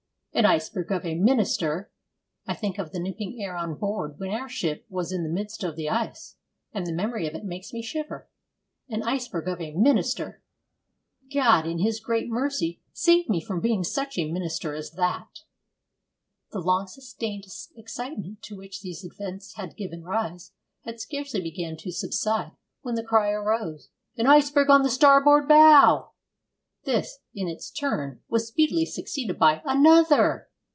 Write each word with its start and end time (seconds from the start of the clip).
'An 0.33 0.45
iceberg 0.45 0.89
of 0.93 1.05
a 1.05 1.13
minister!' 1.13 1.91
I 2.47 2.53
think 2.53 2.77
of 2.79 2.93
the 2.93 3.01
nipping 3.01 3.37
air 3.41 3.57
on 3.57 3.75
board 3.77 4.15
when 4.17 4.29
our 4.31 4.47
ship 4.47 4.85
was 4.89 5.11
in 5.11 5.23
the 5.23 5.29
midst 5.29 5.61
of 5.61 5.75
the 5.75 5.89
ice; 5.89 6.37
and 6.73 6.87
the 6.87 6.93
memory 6.93 7.27
of 7.27 7.35
it 7.35 7.43
makes 7.43 7.73
me 7.73 7.81
shiver! 7.83 8.29
'An 8.89 9.03
iceberg 9.03 9.49
of 9.49 9.59
a 9.59 9.73
minister!' 9.75 10.41
God, 11.33 11.67
in 11.67 11.79
His 11.79 11.99
great 11.99 12.29
mercy, 12.29 12.81
save 12.93 13.27
me 13.27 13.41
from 13.41 13.59
being 13.59 13.83
such 13.83 14.17
a 14.17 14.31
minister 14.31 14.73
as 14.73 14.91
that! 14.91 15.39
The 16.53 16.59
long 16.59 16.87
sustained 16.87 17.43
excitement 17.75 18.41
to 18.43 18.55
which 18.55 18.79
these 18.81 19.03
events 19.05 19.55
had 19.55 19.75
given 19.75 20.01
rise 20.01 20.53
had 20.85 21.01
scarcely 21.01 21.41
begun 21.41 21.75
to 21.79 21.91
subside 21.91 22.53
when 22.83 22.95
the 22.95 23.03
cry 23.03 23.31
arose, 23.31 23.89
'An 24.17 24.27
iceberg 24.27 24.69
on 24.69 24.81
the 24.83 24.89
starboard 24.89 25.49
bow!' 25.49 26.07
This, 26.83 27.19
in 27.35 27.47
its 27.47 27.69
turn, 27.69 28.21
was 28.27 28.47
speedily 28.47 28.87
succeeded 28.87 29.37
by 29.37 29.61
'Another!' 29.65 30.47